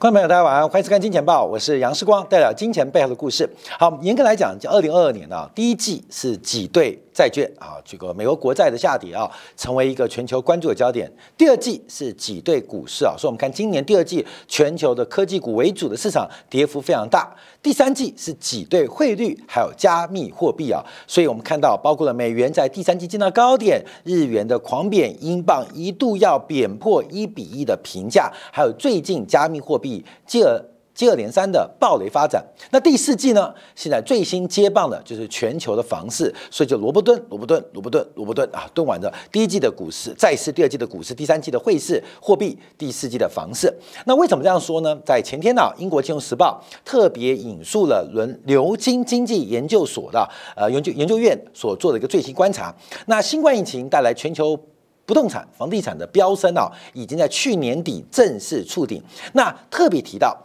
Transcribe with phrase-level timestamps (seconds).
[0.00, 3.50] 观众朋友，大家晚上好，欢迎收看《金钱报》，我是杨世光，带来金钱背后的故事。
[3.76, 11.12] 好，严格来讲，就二零二二年啊，第一季是挤兑债券啊，这个美国国债的下跌啊，成为一个全球关注的焦点。
[11.36, 17.34] 第二季是挤兑股市啊，所以我们看今年第二季全球的科技股为主的市场跌幅非常大。
[17.60, 30.77] 第三季是挤兑汇率，还有加密货币啊，所以我们看到包括了美元在第三季见到高点，日元的狂贬，英镑一度要贬破一比一的评价，还有最近加密货币接而。
[30.98, 33.54] 接二连三的暴雷发展，那第四季呢？
[33.76, 43.72] 现在最新接棒的就是全球的房市，所以就罗伯顿、罗伯顿、罗伯顿、罗伯顿啊，蹲完的第一季的股市，再是第二季的股市，第三季的汇市、货币，第四季的房市。
[44.06, 44.98] 那为什么这样说呢？
[45.06, 52.74] 在前天呢，英国金融时报特别引述了伦牛津经济研究所的呃研究研究院所做的一个最新观察。
[53.06, 54.58] 那新冠疫情带来全球
[55.06, 59.00] 不动产、房地产的飙升啊，已经在去年底正式触顶。
[59.34, 60.36] 那特别提到。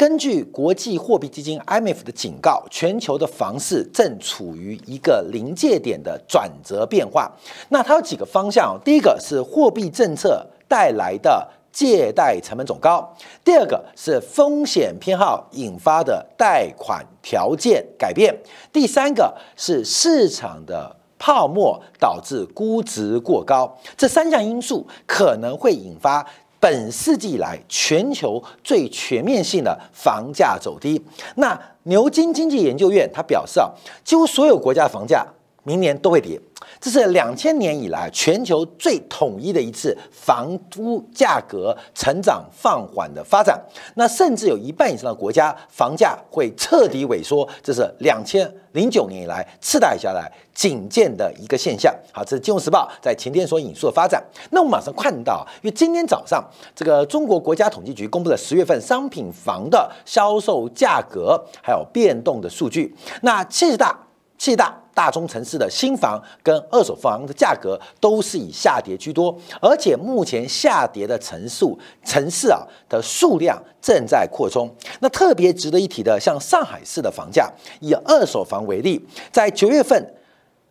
[0.00, 7.30] 根据国际货币基金 IMF 的警告，全球的房市正处于一个临界点的转折变化。
[7.68, 18.34] 那它有几个方向，第一个是货币政策带来的借贷成本走高，第二个是风险偏好引发的贷款条件改变，
[18.72, 23.76] 第三个是市场的泡沫导致估值过高。
[23.98, 26.26] 这三项因素可能会引发。
[26.60, 31.02] 本世纪以来，全球最全面性的房价走低。
[31.36, 33.70] 那牛津经济研究院他表示啊，
[34.04, 35.26] 几乎所有国家房价
[35.62, 36.40] 明年都会跌。
[36.78, 43.60] 这是两千年以来全球最统一的一次房屋价格成长放缓的发展，
[43.96, 51.94] 那甚至有一半以上的国家房价会彻底萎缩，这是两千零九年以来次贷下来仅见的一个现象。
[52.12, 54.22] 好，这是《金融时报》在前天所引述的发展。
[54.50, 56.42] 那我们马上看到，因为今天早上
[56.74, 63.98] 这个中国国家统计局公布了十月份商品房的销售价格还有变动的数据，那七十大。
[64.38, 74.68] 七大大中城市的新房跟二手房的价格都是以下跌居多，而且目前下跌的城数城市啊的数量正在扩充。
[75.00, 77.50] 那特别值得一提的，像上海市的房价，
[77.80, 80.14] 以二手房为例，在九月份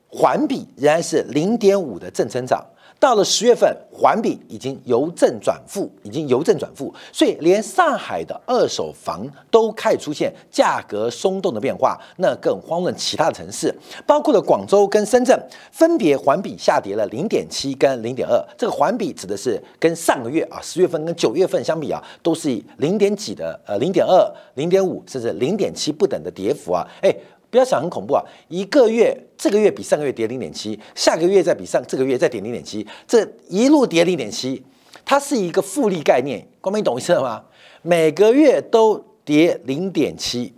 [0.07, 2.65] 环比仍然是零点五的正增长。
[2.99, 13.73] 到了十月份，环比已经由正转负，已经由正转负，所以连上海的二手房都开始出现价格松动的变化，那更遑论其他的城市，
[14.05, 15.39] 包括了广州跟深圳，
[15.71, 18.37] 分别环比下跌了零点七跟零点二。
[18.57, 27.15] 这个环比指的是跟上个月啊十月份跟九月份相比啊，都是以零点几的呃零点二、零点五甚至零点七不等的跌幅啊，哎。
[27.49, 28.23] 不要想很恐怖啊！
[28.47, 34.63] 一个月这个月比上个月跌零点七，下个月再比上这个月再跌零点七，这一路跌零点七，
[35.03, 37.43] 它是一个复利概念，光明懂意思了吗？
[37.81, 40.53] 每个月都跌零点七，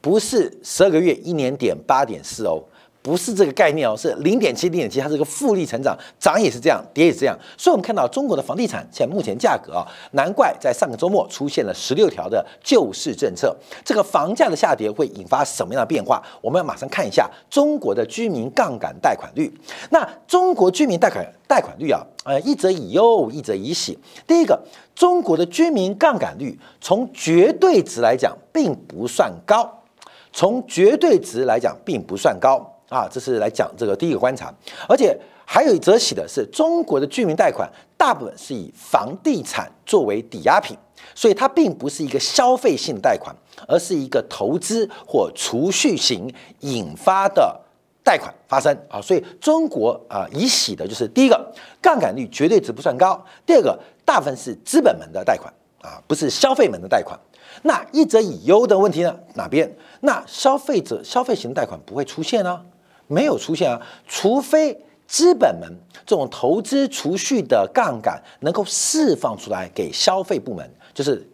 [0.00, 2.62] 不是十二个月一年点八点四哦。
[3.06, 7.38] 不是这个概念哦，是零点七零点七，它是个复利成长，涨也是这样，跌也是这样。
[7.56, 13.56] 所以，我们看到中国的房地产现在目前价格啊，难怪在上个周末出现了十六条的救市政策。
[13.84, 16.20] 这个房价的下跌会引发什么样的变化？
[16.40, 19.56] 我们要马上看一下中国的居民杠杆贷款率。
[19.90, 23.96] 那中国居民贷款贷款率啊，呃，一则以忧，一则以喜。
[24.26, 24.60] 第一个，
[24.96, 29.84] 中国的居民杠杆率从绝对值来讲并不算高，
[30.32, 32.72] 从绝对值来讲并不算高。
[32.88, 34.52] 啊，这是来讲这个第一个观察，
[34.88, 40.76] 而且还有一则喜的是，中国的居民贷款大部分是以房地产作为抵押品，
[41.14, 43.34] 所以它并不是一个消费性贷款，
[43.66, 47.60] 而是一个投资或储蓄型引发的
[48.04, 49.00] 贷款发生啊。
[49.00, 57.18] 所以中国啊，以喜的就是第一个杠杆率绝对值不算高，第二个大部分是资本门的贷款啊，不是消费门的贷款。
[57.62, 59.18] 那一则以忧的问题呢？
[59.34, 59.72] 哪边？
[60.00, 62.62] 那消费者消费型贷款不会出现呢？
[63.06, 65.72] 没有出现啊，除非资本们
[66.04, 71.24] 这种投资储蓄的杠杆能够释放出来给消费部门，就是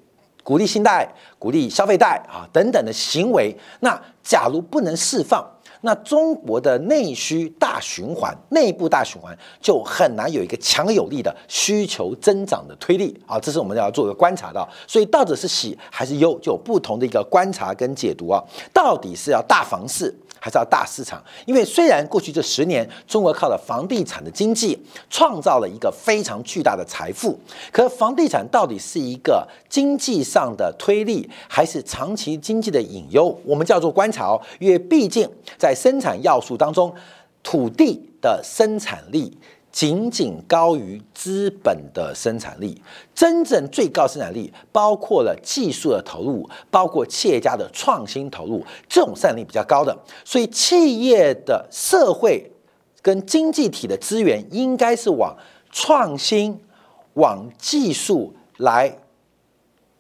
[0.42, 3.56] 鼓励信贷、鼓励消费贷啊等等的行为。
[3.80, 5.42] 那假如不能释放，
[5.80, 13.40] 那中国的内需大循环、内部大循环就很难有一个强有力的需求增长的推力啊。
[13.40, 14.68] 这是我们要做一个观察的。
[14.86, 18.42] 所以到底是喜还是忧，就有不同的一个观察跟解读啊。
[18.72, 20.14] 到底是要大房市？
[20.44, 24.76] 还是要大市场，因为虽然过去这十年中国靠了房地产的经济
[25.08, 27.38] 创造了一个非常巨大的财富，
[27.70, 33.38] 可房地产到底是一个经济上的推力，还是长期经济的隐忧？
[33.44, 36.92] 我们叫做观察，因为毕竟在生产要素当中，
[37.44, 39.38] 土地的生产力
[39.72, 42.80] 仅仅高于资本的生产力。
[43.14, 49.96] 真正最高生产力包括了技术的投入，包括企业家的创新投入，这种生产力比较高的。
[50.24, 52.52] 所以，企业的社会
[53.00, 55.36] 跟经济体的资源应该是往
[55.70, 56.60] 创新、
[57.14, 58.98] 往技术来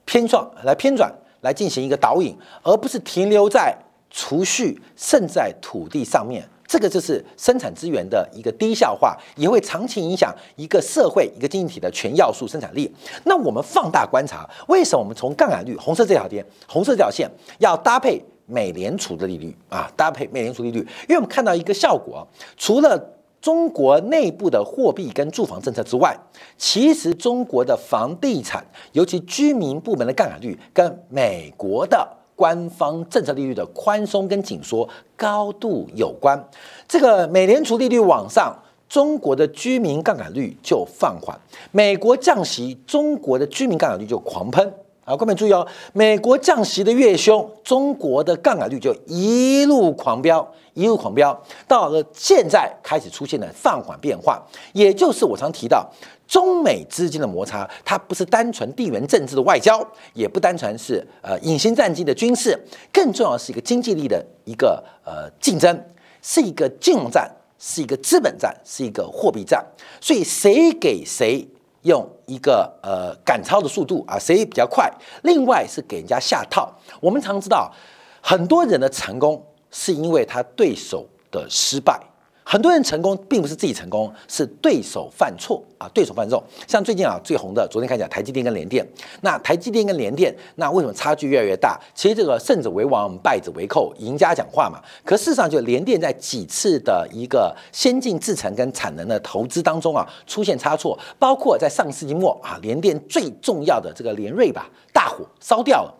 [0.04, 3.76] 偏转、来偏转、来进行一个导引，而不是停留在。
[4.14, 12.90] 储蓄剩在土地上面，这个就是生产资源的一个低效化，也会长期影响一个社会、一个经济体的全要素生产力。
[13.26, 19.92] 那我们放大观察，为什么我们从杠杆率红色这条线，红色这条线要搭配美联储的利率啊？
[19.94, 22.26] 搭配美联储利率，因为我们看到一个效果，
[22.56, 22.98] 除了
[23.42, 26.16] 中国内部的货币跟住房政策之外，
[26.56, 32.21] 其实中国的房地产，尤其居民部门的杠杆率，跟美国的。
[32.42, 36.44] 官方政策利率的宽松跟紧缩高度有关，
[36.88, 38.52] 这个美联储利率往上，
[38.88, 41.38] 中国的居民杠杆率就放缓；
[41.70, 44.74] 美国降息，中国的居民杠杆率就狂喷。
[45.04, 54.40] 啊，各位注意哦，美国降息的越凶，中国的杠杆率就一路狂飙，一路狂飙，到了现在开始出现了放缓变化，
[54.72, 55.90] 也就是我常提到。
[56.28, 62.58] 中美之间的摩擦，它不是单纯地缘政治的外交，也不单纯是呃隐形战机的军事，
[62.90, 65.78] 更重要是一个经济力的一个呃竞争，
[66.22, 69.62] 是一个金融战，是一个资本战，是一个货币战。
[70.00, 71.46] 所以谁给谁
[71.82, 74.90] 用一个呃赶超的速度啊，谁比较快？
[75.22, 76.72] 另外是给人家下套。
[77.00, 77.72] 我们常知道，
[78.20, 82.00] 很多人的成功是因为他对手的失败。
[82.44, 85.88] 很多人成功并不是自己成功，是对手犯错啊！
[85.94, 88.86] 对手犯错，像最近啊最红的，昨天开讲台积电跟联电。
[89.22, 91.80] 那台积电跟联电，那为什么差距越来越大？
[91.94, 94.80] 其实这个胜者为王，败者为寇，赢家讲话嘛。
[95.04, 105.94] 可事实上，就联电在几次的一个先进制程跟产能的投资当中啊，出现差错，包括在上世纪末啊，联电最重要的这个联瑞吧，大火烧掉了。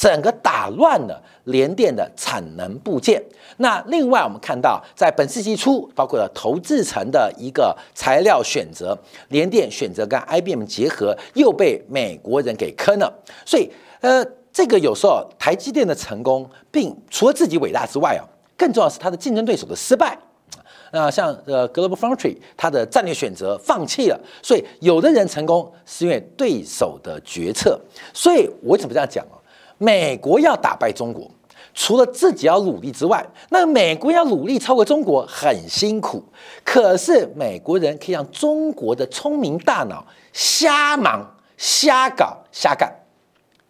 [0.00, 3.22] 整个打乱了联电的产能部件。
[3.58, 8.98] 那另外，我们看到在本世纪初，包括了投资层的一个材料选择，
[9.28, 13.12] 联电选择跟 IBM 结合，又被美国人给坑了。
[13.44, 13.70] 所以，
[14.00, 18.24] 呃，这个有时候台积电的成功，并除了自己伟大之外啊，
[18.56, 20.18] 更重要是它的竞争对手的失败。
[20.92, 24.18] 那像呃 Global Foundry，它的战略选择放弃了。
[24.42, 27.78] 所以，有的人成功是因为对手的决策。
[28.14, 29.36] 所以我怎么这样讲啊？
[29.82, 31.30] 美国要打败中国，
[31.72, 36.22] 除了自己要努力之外，那美国要努力超过中国很辛苦。
[36.62, 40.04] 可是美国人可以让中国的聪明大脑
[40.34, 42.92] 瞎忙、瞎搞、瞎干，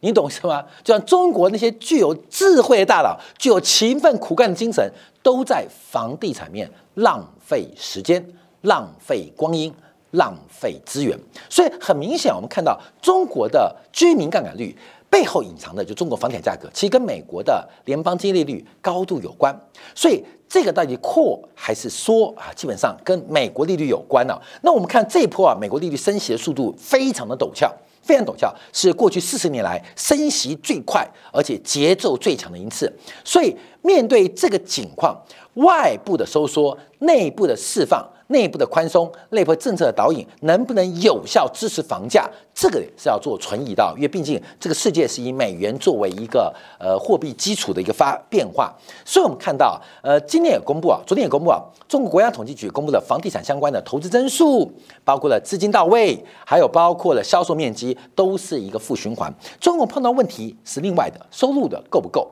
[0.00, 0.64] 你懂是吗？
[0.82, 4.92] 就像中国那些具有智慧的大脑、具有勤奋苦干的精神，
[5.22, 8.20] 都在房地产面浪费时间、
[8.62, 9.72] 浪费光阴、
[10.10, 11.16] 浪费资源。
[11.48, 14.76] 所以很明显，我们看到中国的居民杠杆率。
[15.10, 19.54] 背后隐藏的就中国房地产价格，其实跟美国的联邦基金利率高度有关，
[19.94, 22.52] 所以这个到底扩还是缩啊？
[22.54, 24.40] 基本上跟美国利率有关呢。
[24.62, 27.72] 那我们看这一波啊，美国利率升息的速度非常的陡峭，
[28.02, 32.92] 非常陡峭，是过去四十年来升息最快而且节奏最强的一次。
[33.24, 35.20] 所以面对这个情况，
[35.54, 38.08] 外部的收缩，内部的释放。
[38.30, 42.28] 内部的宽松、内部政策的导引，能不能有效支持房价？
[42.52, 48.75] 这个是要做存疑的，因为毕竟这个世界是以美元作为一个呃货币基础的一个发变化。
[49.04, 54.70] 所以我们看到，呃，今天也公布啊，昨天也公布啊，中国国家统计局公布了房地产相关的投资增速，
[55.04, 59.32] 包括了资金到位，还有包括了销售面积，都是一个负循环。
[59.58, 62.30] 中国碰到问题是另外的，收入的够不够？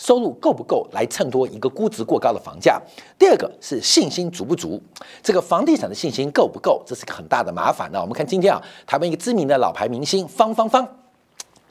[0.00, 2.80] 收入够不够来衬托一个估值过高的房价？
[3.18, 4.80] 第二个是信心足不足，
[5.22, 6.82] 这个房地产的信心够不够？
[6.86, 8.00] 这是个很大的麻烦呢。
[8.00, 10.88] 我们看今天啊，台湾一个知名的老牌明星方芳芳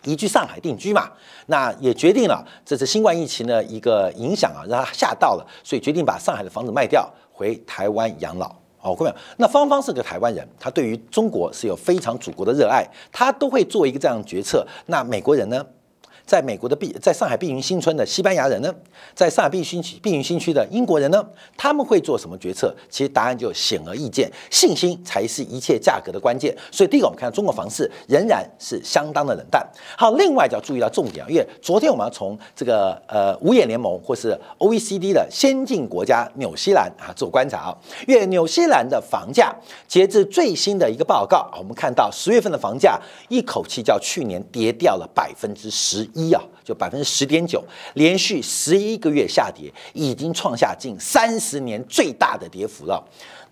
[0.04, 1.10] 移居上海定居嘛，
[1.48, 8.56] 那也决定了这次新冠疫情的一个影响啊，让他吓到了，所以决定把上海的房子卖掉，回台湾养老。
[8.82, 14.66] 哦，各位，那芳芳是个台湾人，他对于中国是有非常祖国的热爱，他都会做一个这样的决策。
[14.86, 15.66] 那美国人呢？
[16.30, 18.72] 在美国的碧，在上海碧云新村的西班牙人呢，
[19.16, 21.26] 在上海碧云区碧云新区的英国人呢，
[21.58, 22.72] 他们会做什么决策？
[22.88, 26.56] 其实答案就显而易见，信心才是一切价格的关键。
[26.70, 29.68] 所以第一个，我们看到中国房市仍然是相当的冷淡。
[29.98, 37.76] 好，另外就要注意到重点啊，因为昨天我们要从这个呃五眼联盟或是 OECD 的先进国家纽西兰啊做观察啊，
[38.08, 39.52] 因为纽西兰的房价
[39.88, 46.08] 截至最新的一个报告，我们看到十月份的房价一口气较去年跌掉了百分之十。
[46.20, 53.02] 一啊，就百分之十点九，连续十一个月下跌，已经创下近三十年最大的跌幅了。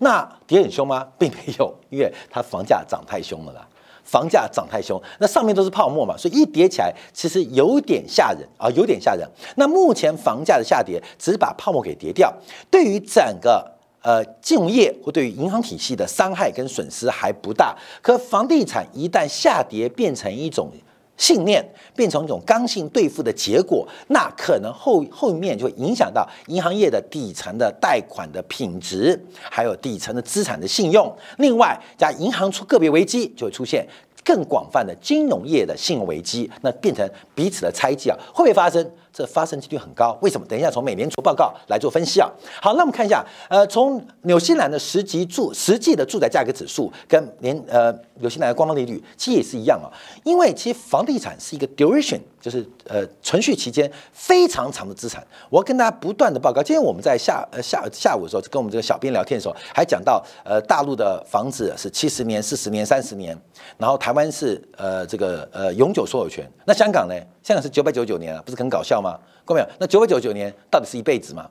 [0.00, 1.06] 那跌很凶吗？
[1.18, 3.66] 并没有，因为它房价涨太凶了啦。
[4.04, 9.28] 房价涨太凶，那上面都是泡沫嘛，所以一跌起来，其实有点吓人啊，有点吓人。
[9.56, 12.32] 那目前房价的下跌，只是把泡沫给跌掉，
[12.70, 13.70] 对于整个
[14.00, 17.76] 呃金融业或对于银行体系的伤害跟损失还不大。
[18.00, 20.70] 可房地产一旦下跌，变成一种。
[21.18, 21.62] 信念
[21.94, 29.20] 变成一种刚性兑付的结果，那可能后后面就会影响到银行业的底层的贷款的品质，
[29.50, 31.14] 还有底层的资产的信用。
[31.36, 33.86] 另外，加银行出个别危机，就会出现
[34.24, 38.88] 更广泛的金融业的信用危机，那变成彼此的猜忌啊，会不会发生？
[39.12, 40.46] 这发生几率很高，为什么？
[40.46, 42.30] 等一下从美联储报告来做分析啊。
[42.62, 49.90] 好，那我们看一下，呃，从纽西兰的实际住实际的住宅价格指数跟年呃纽西兰的官方利率其实也是一样啊，
[50.24, 55.26] 因为其实房地产是一个 duration，就是呃存续期间非常长的资产。
[55.50, 63.36] 我跟大家不断的报告，今天我们在下呃下下午的时候跟我们这个小编聊天的时候，还讲到呃大陆的房子是七十年、四十年、三十年，
[63.76, 67.14] 然后台湾是呃这个呃永久所有权，那香港呢？
[67.48, 69.18] 香港是九百九十九年啊，不是很搞笑吗？
[69.46, 71.48] 看没有，那九百九十九年到底是一辈子吗？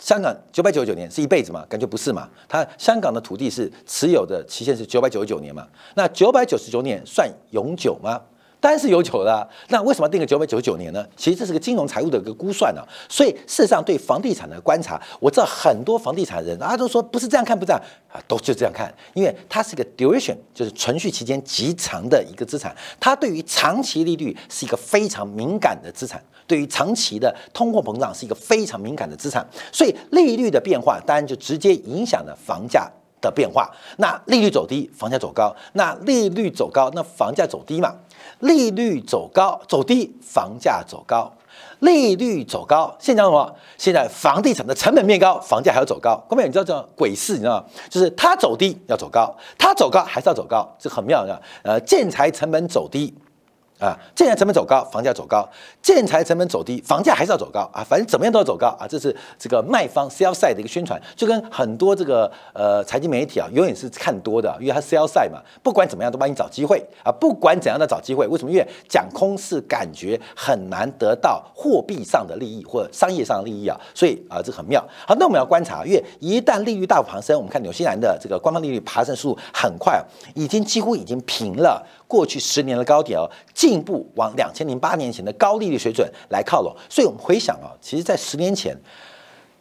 [0.00, 1.64] 香港九百九十九年是一辈子吗？
[1.68, 2.28] 感觉不是嘛。
[2.48, 5.64] 它香港的土地是持有的期限是九百九十九年嘛？
[5.94, 8.20] 那九百九十九年算永久吗？
[8.66, 11.06] 当然是有久的，那为什么定个九百九十九年呢？
[11.16, 12.82] 其实这是个金融财务的一个估算呢。
[13.08, 33.70] 所以事实上对房地产的观察，我知道很多房地产人啊都说不是这样看，不这样啊，都就这样看，因为它是一个 duration，就是存续期间极长的一个资产，它对于长期利率是一个非常敏感的资产，对于长期的通货膨胀是一个非常敏感的资产，所以利率的变化当然就直接影响了房价的变化。
[33.98, 37.94] 那利率走低，房价走高；那利率走高，那房价走低嘛。
[38.40, 41.32] 利率走高走低，房价走高；
[41.80, 43.54] 利率走高，现在什么？
[43.78, 46.22] 现在房地产的成本变高，房价还要走高。
[46.28, 47.64] 各位，你知道这鬼事，你知道吗？
[47.88, 51.40] 就是它走低要走高，它走高还是要走高，这很妙的。
[51.62, 53.14] 呃，建材成本走低。
[53.78, 55.46] 啊，建材成本走高，房价走高；
[55.82, 57.84] 建材成本走低，房价还是要走高啊。
[57.84, 58.86] 反正怎么样都要走高啊。
[58.88, 67.12] 这是这个卖方 sell side 的一个宣传，就跟很多这个呃财经媒体啊，永远是看多的，因为它 sell side 嘛，不管怎么样都帮你找机会啊。
[67.12, 68.50] 不管怎样的找机会，为什么？
[68.50, 74.82] 因为讲空是感觉很难得到货币上的利益或商业上的利益啊，所以啊，这很妙。
[75.06, 80.02] 好，那我们要观察，因为一旦利率大幅攀升，我们看纽西兰的这个官方利率爬升速度很快，
[80.34, 81.84] 已经几乎已经平了。
[82.08, 86.74] 过去十年的高点哦，进一步往两千零八年前的高利率水准来靠拢。
[86.88, 88.76] 所以，我们回想啊，其实，在十年前，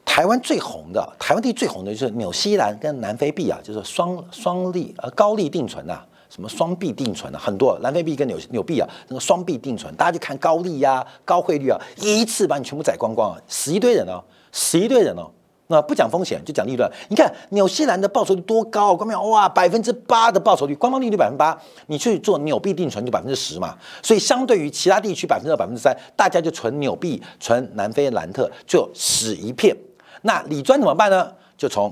[0.06, 6.00] 台湾最红的，台湾地最红的就是纽西兰跟南非币啊，就是双双利呃高利定存呐，
[6.30, 15.32] 什么双币定存啊，很多南非币跟纽纽币啊，那个双币定存，大家就看高利呀、高汇率啊，一次把你全部宰光光啊，死一堆人哦，死一堆人哦。
[15.67, 18.95] 那不讲风险就讲利润，你看纽西兰的报酬率多高？
[18.95, 21.57] 官方哇，百分之八的报酬率，官方利率百分之八，
[21.88, 23.75] 你去做纽币定存就百分之十嘛。
[24.03, 29.75] 所以相对于其他地区百分之二、百分之三，大家就存纽币、存南非兰特就死一片。
[30.22, 31.31] 那李专怎么办呢？
[31.57, 31.91] 就从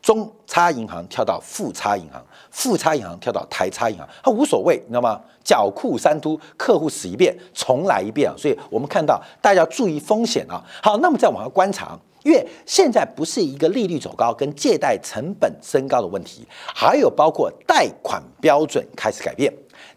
[0.00, 5.20] 中差银行跳到富差银行，富差银行跳到台差银行，他无所谓，你知道吗？
[5.42, 8.34] 缴库三都，客户死一遍，重来一遍啊。
[8.38, 10.62] 所以我们看到大家要注意风险啊。
[10.80, 11.98] 好，那么再往下观察。
[12.22, 19.52] 因为现在不是一个利率走高跟借贷成本升高的问题，还有包括贷款标准开始改变，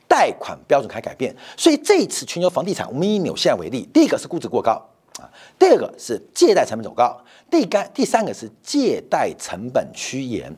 [0.08, 4.72] 贷款标准开始改变，所以这一次全球房地产，我们以纽西兰为例，第一个是估值过高
[5.20, 7.20] 啊，第二个是借贷成本走高，
[7.52, 10.56] 第干第三个是借贷成本趋严。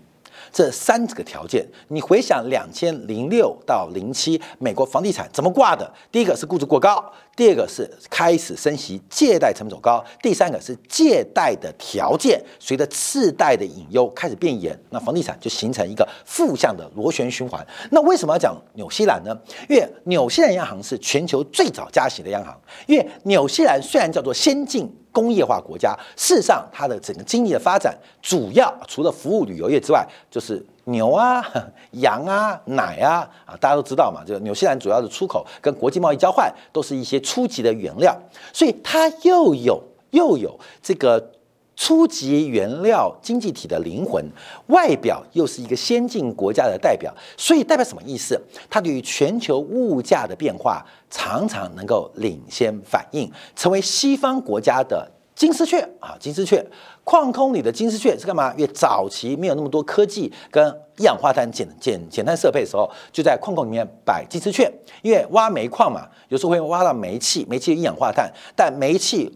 [0.56, 5.92] 这三个条件，你回想两千零六到零七美国房地产怎么挂的？
[6.10, 7.04] 第一个是估值过高，
[7.36, 17.62] 第二个是开始升息，借贷成本走高，第三个是借贷的条件随着次贷的隐忧开始变严，那房地产就形成一个负向的螺旋循环。
[17.92, 19.38] 那为什么要讲纽西兰呢？
[19.68, 22.58] 因为纽西兰央行是全球最早加息的央行，
[22.88, 24.90] 因为纽西兰虽然叫做先进。
[25.16, 31.42] 工业化国家，事实上它的整个经济的发展，主要除了服务旅游业之外，就是牛啊、
[32.04, 34.22] 羊啊、奶啊啊，大家都知道嘛。
[34.28, 38.14] 这个纽西兰主要的出口跟国际贸易交换，都是一些初级的原料，
[38.52, 39.82] 所以它又有
[40.12, 41.32] 又有这个。
[41.76, 44.24] 初级原料经济体的灵魂，
[44.68, 48.40] 外表又是一个先进国家的代表，所以代表什么意思？
[48.70, 56.66] 它对于全球物价的变化常常能够领先反应，成为西方国家的金丝雀啊，金丝雀，
[57.04, 58.54] 矿坑里的金丝雀是干嘛？
[58.56, 60.66] 因为早期没有那么多科技跟
[60.98, 64.72] 一氧化碳减减减碳设备的时候，就在矿坑里面摆金丝雀。
[65.02, 69.30] 因为挖煤矿嘛，有时候会挖到煤气，煤气一氧化碳，但煤气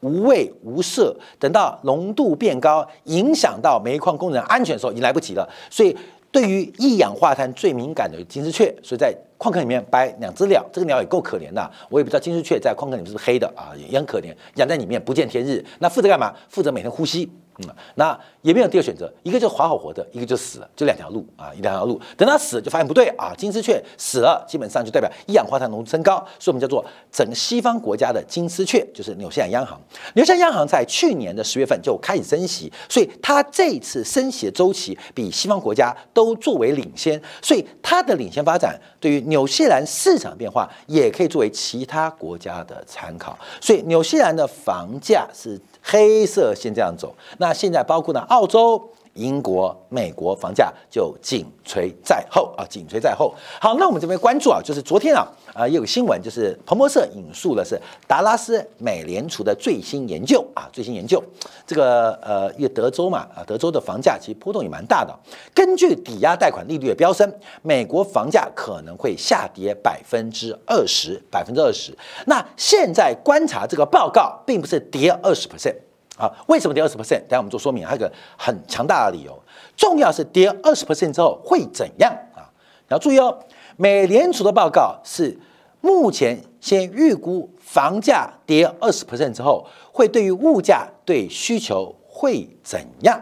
[0.00, 5.48] 无味无色，等到浓度变高，影响到煤矿工人安全的时候，已经来不及了。
[5.70, 5.96] 所以。
[6.32, 11.70] 对于一氧化碳最敏感的金丝雀，所以在矿坑里面摆两只鸟，这个鸟也够可怜的。
[11.88, 15.64] 我也不知道金丝雀在矿坑里面是不是黑的啊，也很可怜，养在里面不见天日。
[15.78, 16.34] 那负责干嘛？
[16.50, 17.30] 负责每天呼吸。
[17.58, 21.98] 嗯，那也没有第二选择，一个就活好活的，一个就死了，就两条路啊，一两条路。
[22.16, 29.80] 等他死了就发现不对啊，金丝雀死了，基本上就代表一氧化碳浓度升高，所以我们叫做整个西方国家的金丝雀，就是纽西兰央行。
[30.14, 43.38] 纽西兰央行在去年的十月份就开始升息，所以它这次升息的周期比西方国家都作为领先，所以它的领先发展对于纽西兰市场变化也可以作为其他国家的参考。
[43.60, 45.58] 所以纽西兰的房价是。
[45.88, 48.90] 黑色先这样走，那现在包括呢，澳洲。
[49.16, 53.34] 英国、美国房价就紧随在后啊，紧随在后。
[53.60, 61.22] 好，那我们这边关注啊，就是昨天啊啊，也有个新闻，就是彭博社引述的是达拉斯美联储的最新研究啊，最新研究。
[61.66, 65.12] 这个呃，因为德州嘛啊，德州的房价其实波动也蛮大的。
[65.54, 67.32] 根据抵押贷款利率的飙升，
[67.62, 71.96] 美国房价可能会下跌百分之二十，百分之二十。
[72.26, 75.74] 那现在观察这个报告，并不是跌二十 percent。
[76.16, 77.20] 啊，为什么跌二十 percent？
[77.20, 79.38] 等下我们做说明，还有个很强大的理由。
[79.76, 82.48] 重要是跌二十 percent 之后会怎样啊？
[82.88, 83.38] 要注意哦，
[83.76, 85.38] 美联储的报告是
[85.80, 93.20] 目前先预估房价跌二十 percent 之后，会对于物价对需求会怎样？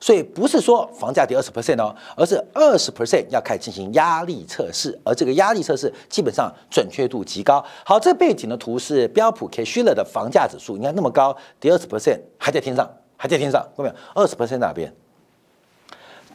[0.00, 7.64] 所以不是说房价跌二十 percent 哦，而是二十 percent 要开始进行压力测试，而这个压力测试基本上准确度极高。
[7.84, 13.94] 好，这背景的图是标普 K 虚了的房价指数，你看那么高，跌二十 percent 还在天上，还在天上，看到没有？
[14.14, 14.92] 二十 percent 哪边？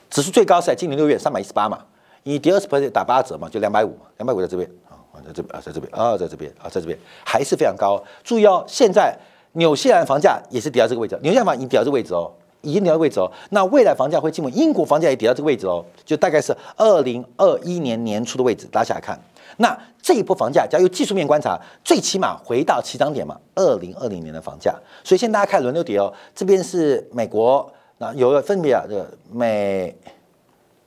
[0.10, 1.80] 指数最高是在今年六月三百一十八嘛，
[2.24, 8.04] 你跌二十 percent 打八折嘛，就两百五，两百五在这边啊，在这边啊，在这边啊，在这边啊，在这边还是非常高。
[8.24, 9.18] 注意哦，现在
[9.54, 12.32] 纽西兰房价也是跌到这个位置，纽西兰房已经跌到这个位置哦。
[12.64, 19.20] 已经跌到位置哦，那未来房价会进入英国房价也跌到这个位置哦，就大概是二零二一年年初的位置，拉下来看。
[19.58, 24.74] 那这一波房价，假如技术面观察，最起码回到起涨点嘛，二零二零年的房价。
[25.04, 29.96] 所以现在大家看轮流跌哦，这边是美国，那有分别啊，这个美、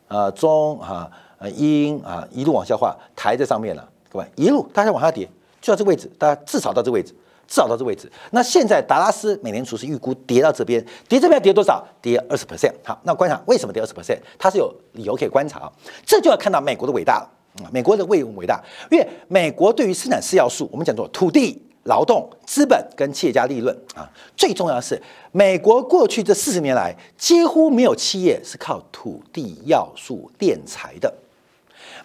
[0.08, 1.08] 呃中啊、
[1.38, 5.28] 呃英啊，一路往下滑，抬在上面了，各位一路大家往下跌，
[5.60, 7.14] 就到这个位置，大家至少到这个位置。
[7.46, 8.10] 至少到这位置。
[8.30, 11.86] 那现在达拉斯美联储是预估跌到这边，跌这边跌多少？
[12.02, 12.72] 跌二十 percent。
[12.84, 14.18] 好，那观察为什么跌二十 percent？
[14.38, 15.72] 它是有理由可以观察啊。
[16.04, 17.70] 这就要看到美国的伟大了啊！
[17.72, 18.62] 美国的为什么伟大？
[18.90, 24.10] 因为美国对于生产四要素，我们讲做土地、劳动、资本跟企业家利润啊。
[24.36, 25.00] 最重要的是，
[25.32, 31.12] 美国过去这四十年来几乎没有企业是靠土地要素敛财的。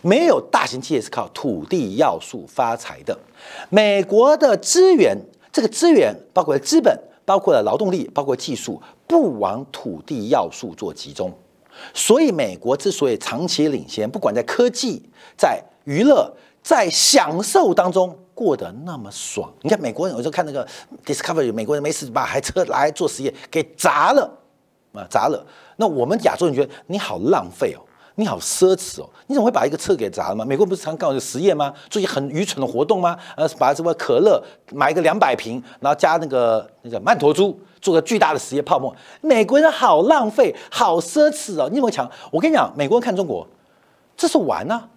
[0.02, 3.18] 没有大型企业是靠土地要素发财的。
[3.70, 5.18] 美国的资源，
[5.52, 11.32] 这个资源包括资本，包括了劳动力，包括技术，不往土地要素做集中。
[11.94, 15.02] 所以，美国之所以长期领先，不管在科技、
[15.38, 19.52] 在娱乐、在享受当中过得那么爽。
[19.62, 20.68] 你看，美国人有时候看那个
[21.06, 24.30] Discovery，美国人没事把台车来做实验给砸了
[24.94, 25.44] 啊，砸了。
[25.78, 27.82] 那我们亚洲人觉得你好浪费哦。
[28.22, 29.10] 你好奢侈哦！
[29.26, 30.46] 你怎么会把一个车给砸了吗？
[30.46, 31.74] 美国不是常搞实验吗？
[31.90, 33.18] 做一些很愚蠢的活动吗？
[33.36, 38.96] 呃，把什么可乐买一个两百瓶，然后加那个那个曼陀珠，做个巨大的实验泡沫。
[39.22, 41.68] 美国人好浪费，好奢侈哦！
[41.70, 42.08] 你怎么讲？
[42.32, 43.48] 我跟你讲，美国人看中国，
[44.16, 44.88] 这是玩呢。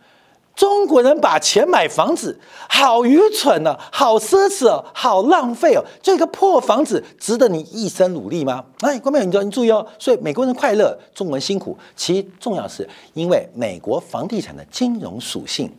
[0.57, 2.39] 中国人把钱买房子，
[2.69, 5.85] 好愚蠢呢，好奢侈哦，好浪费哦！
[6.01, 8.65] 这个破房子值得你一生努力吗？
[8.81, 9.85] 哎，观众朋友，你注意哦。
[9.99, 11.77] 所以美国人快乐，中国人辛苦。
[11.97, 15.71] 其重要是因为美国房地产的金融属性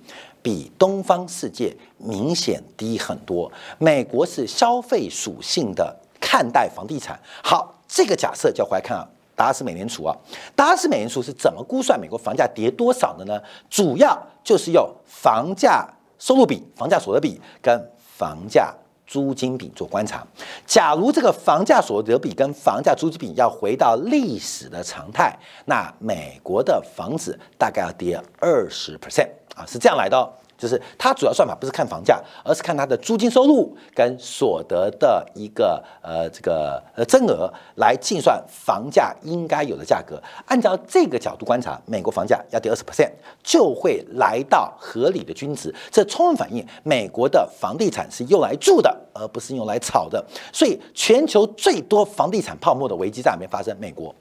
[0.41, 3.49] 比东方世界明显低很多。
[3.77, 7.17] 美国是消费属性的看待房地产。
[7.41, 9.07] 好，这个假设就回来看啊。
[9.35, 10.15] 达拉斯美联储啊，
[10.55, 13.41] 达拉斯美联储是怎么估算美国房价跌多少的呢？
[13.69, 18.73] 主要就是用房价收入比、房价所得比跟房价
[19.05, 20.25] 租金比做观察。
[20.65, 30.17] 假如这个房价所得比跟房价租金比要回到历史的常态，那美国的房子大概要跌二十 percent 啊，是这样来的。
[30.17, 40.21] 哦就是它主要算法不是看房价，而是看它的租金收入跟所得的一个呃这个呃增额来计算房价应该有的价格。
[40.45, 43.11] 按照这个角度观察，美国房价要跌二十 percent
[43.43, 45.73] 就会来到合理的均值。
[45.91, 50.23] 这充分反映美国的房地产是用来住的，而不是用来炒的。
[50.53, 53.75] 所以全球最多房地产泡沫的危机在哪边发生？
[53.79, 54.13] 美国。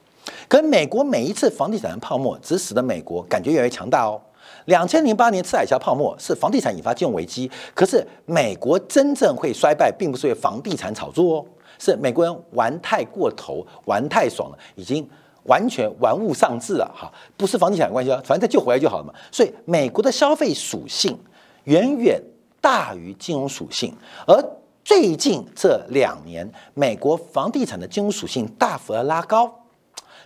[0.49, 4.21] 可美国每一次房地产的泡沫，只使得美国感觉越来越强大哦。
[4.67, 11.47] 两千零八年次海啸泡沫是房地产引发金融危机，可是美国真正会衰败，并不是为房地产炒作哦，
[11.79, 15.07] 是美国人玩太过头，玩太爽了，已经
[15.45, 19.13] 完全玩物丧志了哈，不是房地产关系啊，反正再救回来就好了嘛。
[19.31, 21.19] 所以美国的消费属性
[21.65, 22.23] 远远
[22.61, 23.95] 大于金融属性，
[24.27, 24.43] 而
[24.83, 29.64] 最近这两年，美国房地产的金融属性大幅的拉高。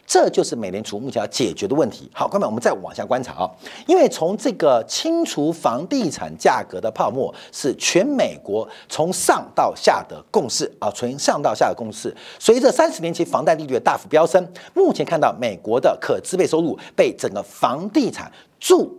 [0.08, 2.10] 这就是美联储目前要解决的问题。
[2.14, 3.50] 好，各位，我们再往下观察啊，
[3.86, 12.16] 因为从这个清除房地产价格的泡沫是全美国从上到下的共识啊，从上到下的共识。
[12.38, 14.42] 随着三十年期房贷利率的大幅飙升，
[14.72, 18.98] 目前看到美国的可支配收入被整个房地产住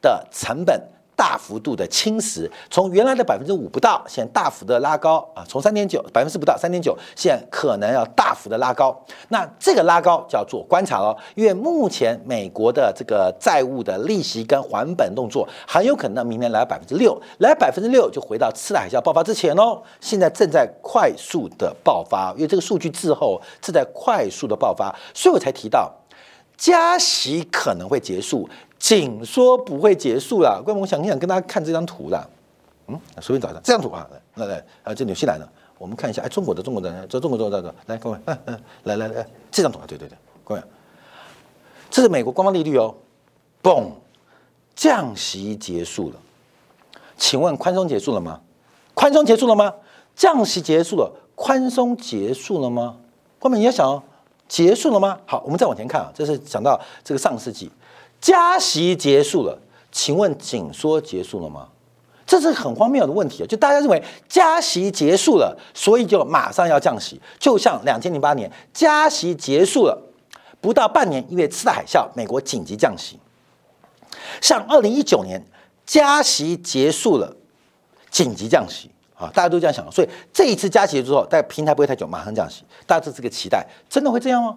[0.00, 0.82] 的成本。
[1.18, 8.96] 大幅度的侵蚀，从原来的百分之五不到，现在大幅的拉高啊，从三点九百分之不到三点九，现在可能要大幅的拉高。
[9.28, 19.82] 那这个拉高叫做观察了，因为目前美国的这个债务的利息跟还本动作，很有可能明年来百分之六，来百分之六就回到次贷海啸爆发之前喽。
[20.00, 25.92] 现在正在快速的爆发，因为这个数据滞后，正在快速的爆发，所以我才提到
[26.56, 28.48] 加息可能会结束。
[28.78, 32.24] 紧缩不会结束了，各位，我想想跟大家看这张图啦。
[32.86, 35.44] 嗯，随便找一张这张图啊，来来，啊，这纽西兰的，
[35.78, 40.62] 我们看一下，哎，中国的中国的，这中国中国的，来，各位， 嗯嗯，来来来，这张图啊，对对对，各位，
[41.90, 42.94] 这是美国官方利率哦，
[43.62, 43.90] 嘣，
[44.74, 46.16] 降息结束了，
[47.16, 48.40] 请问宽松结束了吗？
[48.94, 49.72] 宽松结束了吗？
[50.16, 52.96] 降息结束了，宽松结束了吗？
[53.38, 54.02] 后面你要想哦，
[54.48, 55.20] 结束了吗？
[55.26, 57.70] 好，我们再往前看啊，这是讲到这个上世纪。
[58.20, 59.56] 加息结束了，
[59.92, 61.68] 请问紧缩结束了吗？
[62.28, 63.46] 这是很荒谬的问题啊！
[63.46, 69.98] 就大家认为加息结束了，所以就马上要降息，就像两千零八年加息结束了，
[70.60, 73.18] 不到半年，因为次贷海啸，美国紧急降息。
[74.42, 75.42] 像二零一九年
[75.86, 77.34] 加息结束了，
[78.10, 79.30] 紧急降息啊！
[79.32, 84.54] 大家都这样想，所以这一次加息之后，但平台不会太久，马上降息，大家这是个期待，真的会这样吗？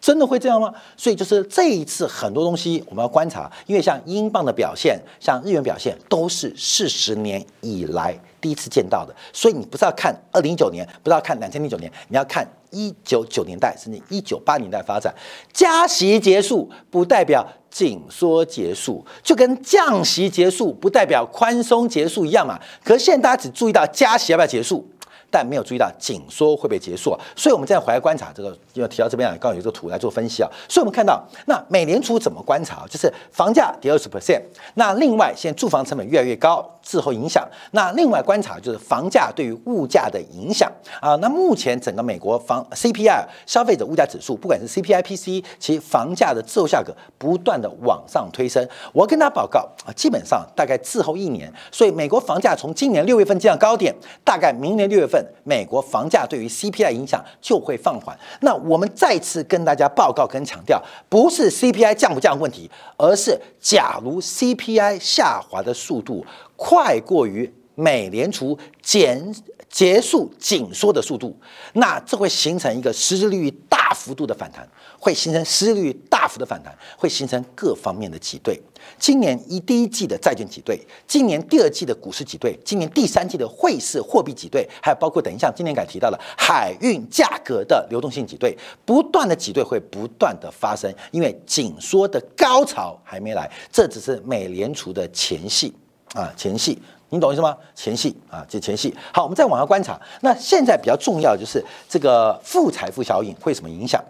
[0.00, 0.72] 真的会这样吗？
[0.96, 9.14] 所以就是这一次很多东西我们要观察，因为像英镑的表现，像日元表现，都是四十年以来第一次见到的。
[9.32, 15.12] 所以你不是要看二零一九年，不是要看两千零九年，你要看一九九年代甚至一九八年代发展。
[15.52, 22.58] 加息结束不代表紧缩结束，就跟降息结束不代表宽松结束一样嘛。
[22.84, 24.88] 可是现在大家只注意到加息要不要结束？
[25.30, 27.16] 但没有注意到紧缩会不会结束？
[27.36, 30.48] 所以我们再回来观察这个，要提到这边啊，刚好有这个图来做分析啊。
[30.68, 32.86] 所以我们看到，那美联储怎么观察？
[32.88, 34.40] 就是房价跌二十 percent，
[34.74, 37.46] 那另外现在住房成本越来越高，滞后影响。
[37.72, 41.14] 那另外观察就是房价对于物价的影响啊。
[41.16, 48.66] 那目前整个美国房 CPI 消费者物价指数，不管是 CPI、PC，其房价的滞后价格不断的往上推升。
[48.92, 55.17] 我跟大家报告啊，基本上大概滞后一年，所以美国房价从今年六月份见到高点，大概明年六月份。
[55.44, 58.18] 美国房价对于 CPI 影响就会放缓。
[58.40, 66.24] 那我们再次跟大家报告跟强调，不是 CPI 降不降问题，而是假如 CPI 下滑的速度
[66.56, 69.32] 快过于美联储减
[69.70, 71.36] 结束紧缩的速度，
[71.74, 74.68] 那这会形成一个实质利率大幅度的反弹。
[75.00, 78.60] 会形成失利率大幅的反弹，会形成各方面的挤兑。
[78.98, 80.76] 今年一第一季的债券挤兑，
[81.06, 95.72] 今年第二季的股市挤兑，今年第三季的汇市货币挤兑，还有包括等一下今年改提到了海运价格的流动性挤兑，不断的挤兑会不断的发生，因为紧缩的高潮还没来，这只是美联储的前戏
[96.14, 96.76] 啊，前戏，
[97.10, 97.56] 你懂意思吗？
[97.74, 98.94] 前戏啊，这前戏。
[99.12, 99.98] 好，我们再往下观察。
[100.20, 104.02] 那现在比较重要的就是这个负财富效应会什么影响？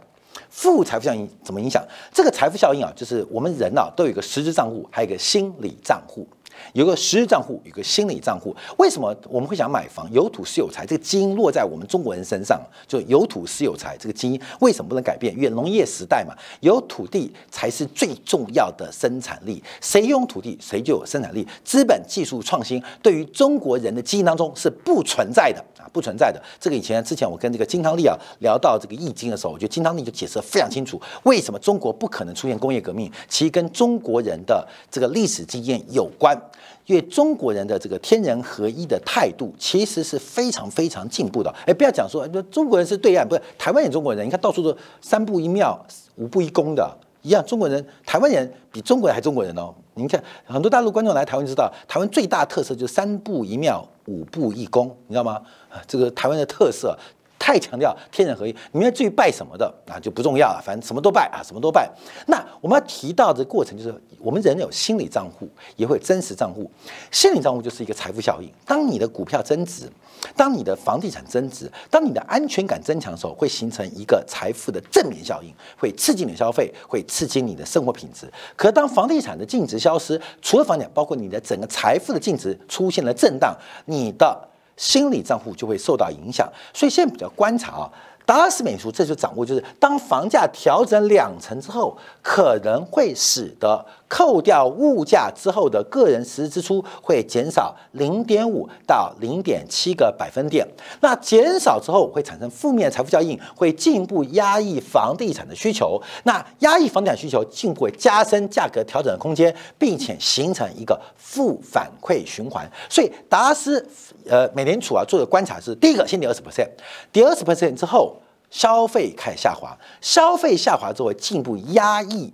[0.50, 1.84] 负财富效应怎么影响？
[2.12, 6.26] 这个财富效应啊，就是我们人啊都有一个实质账户，还有一个心理账户。
[6.73, 8.55] 有个实质账户，有个心理账户。
[8.79, 10.09] 为什么我们会想买房？
[10.12, 13.97] 有土是有财，这个基因落在我们中国人身上，就有土是有财。
[13.99, 15.35] 这个基因为什么不能改变？
[15.35, 19.62] 因为农业时代嘛，有土地才是最重要的生产力。
[19.81, 21.47] 谁拥土地，谁就有生产力。
[21.64, 26.42] 资本技术创新对于中国人的基因当中是不存在的啊，不存在的。
[26.61, 36.38] 这个以前之前我跟这个金汤力啊聊到这个易经的时候，我觉得金汤力就解释的非常清楚，为什么中国不可能出现工业革命，其实跟中国人的这个历史经验有关。
[36.87, 41.54] 因为中国人的这个天人合一的态度，其实是非常非常进步的。
[41.66, 44.26] 哎，不要讲说，中国人是对岸，不是台湾也中国人。
[44.26, 45.78] 你看到处都三步一庙，
[46.16, 46.90] 五步一宫的
[47.22, 47.44] 一样。
[47.44, 49.74] 中国人、台湾人比中国人还中国人哦。
[49.94, 55.42] 你看很多大陆观众来台湾知道，台湾最大特色就是三步一庙，五步一宫，你知道吗？
[55.87, 56.96] 这个台湾的特色。
[57.38, 61.90] 太强调天人合一，你们至于拜什么的啊就不重要了，反正什么都拜啊，什么都拜。
[62.27, 66.70] 那我们要提到的过程就是，我们人有心理账户，也会有真实账户。
[67.11, 68.51] 心理账户就是一个财富效应。
[68.66, 69.88] 当你的股票增值，
[70.37, 78.31] 当你的房地产增值，当你的安全感增强的时候，会形成一个财富的正面效应，会刺激你的消费，会刺激你的生活品质。
[78.57, 84.48] 可当房地产的净值消失，除了房产，包括你的整个财富的净值出现了震荡，你的。
[84.78, 87.92] 心理账户就会受到影响，所以现在比较观察啊。
[88.28, 100.68] 达拉斯美术这就掌握，就是当房价调整两成之后，可能会使得扣掉物价之后的个人实支出会减少零点五到零点七个百分点。
[101.00, 105.98] 那减少之后会产生负面财富效应，会进一步压抑房地产的需求。
[106.24, 112.70] 那压抑房地产需求，进一步会加深价格调整的空间，并且形成一个负反馈循环。
[112.90, 113.82] 所以达拉斯
[114.28, 116.68] 呃美联储啊做的观察是：第一个先跌二十 percent，
[117.10, 118.16] 跌二十 percent 之后。
[118.50, 122.32] 消费开始下滑，消费下滑之后进一步压抑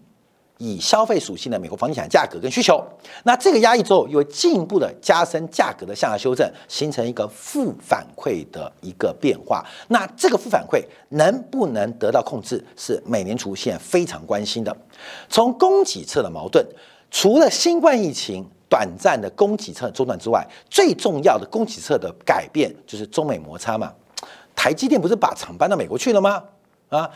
[0.59, 2.83] 以消费属性的美国房地产价格跟需求。
[3.24, 9.64] 那这个压抑之后，又进一步的加深价格的向下修正，形成一个负反馈的一个变化。
[9.88, 14.74] 那这个负反馈能不能得到控制，是美联储现在非常关心的。
[15.29, 16.64] 从供给侧的矛盾，
[17.11, 23.92] 除了新冠疫情短暂的供给侧中断之外，最重要的供给侧的改变就是中美摩擦嘛。
[24.64, 26.42] 台积电不是把厂搬到美国去了吗？
[26.88, 27.11] 啊，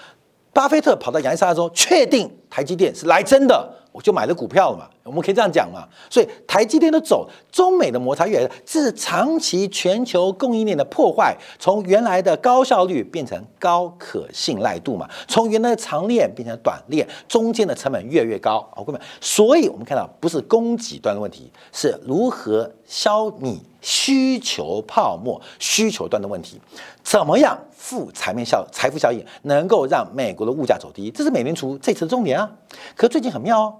[0.52, 3.66] 巴菲特跑到亚利桑那州，确定台积电是来真的。
[3.90, 5.88] 我就买了股票了嘛，我们可以这样讲嘛。
[6.09, 18.68] 所以台积电都走，中美的摩擦越来越，这是长期全球供应链的破坏，从原来的高效率变成高可信赖度嘛，从原来的长链变成短链，中间的成本越来越高。
[18.75, 26.61] 好，各位，所以我们看到不是供给端的问题，是如何消弭需求泡沫、需求端的问题，
[27.03, 32.51] 怎么样负财面效财富效应，能够让美国的物价走低，这是美联储这次的重点啊。
[32.97, 33.75] 可最近很妙哦。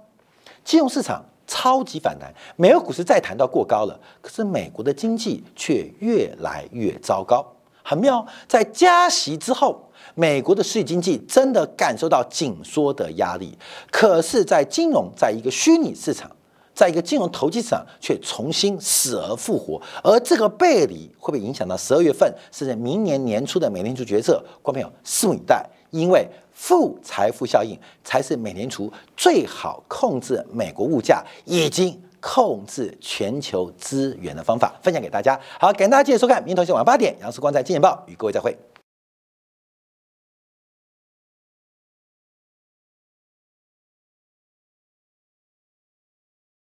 [0.69, 7.43] 金融市场超级反弹，美国股市再谈到过高了，可是美国的经济却越来越糟糕，
[7.81, 8.23] 很妙。
[8.47, 13.57] 在加息之后，美国的实体经济真的感受到紧缩的压力，
[13.89, 16.29] 可是，在金融，在一个虚拟市场，
[16.75, 19.81] 在一个金融投机市场，却重新死而复活。
[20.03, 24.39] 而这个背离会不会影响到十二月份，甚至明年年初的美联储决策？
[24.61, 26.29] 观众朋友，拭目以待，因为。
[26.59, 35.39] 负财富效应才是美联储最好控制美国物价已经控制全球资源的方法，分享给大家。
[35.57, 38.53] 好，感谢大家继续收看《明天同学晚八点》，杨思光在《金钱报》与各位再会。